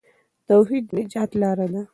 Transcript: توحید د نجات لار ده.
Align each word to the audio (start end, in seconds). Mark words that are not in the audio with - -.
توحید 0.47 0.83
د 0.89 0.91
نجات 1.01 1.31
لار 1.41 1.57
ده. 1.73 1.81